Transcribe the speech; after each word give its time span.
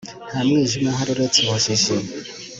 nta 0.29 0.39
mwijima 0.47 0.87
uhari 0.91 1.11
uretse 1.13 1.37
ubujiji 1.41 1.91